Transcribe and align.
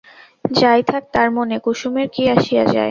যাই 0.51 0.81
থাক 0.83 1.03
তার 1.13 1.29
মনে, 1.37 1.55
কুসুমের 1.65 2.07
কী 2.15 2.23
আসিয়া 2.35 2.63
যায়? 2.63 2.79